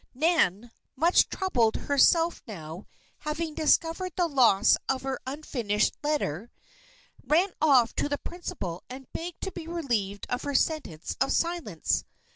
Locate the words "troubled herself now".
1.29-2.87